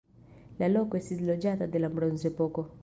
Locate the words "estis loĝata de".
1.01-1.85